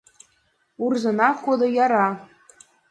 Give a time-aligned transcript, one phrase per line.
[0.83, 2.07] Урзына кодо яра.